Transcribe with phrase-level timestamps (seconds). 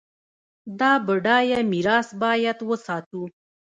[0.79, 3.21] دا بډایه میراث باید وساتو.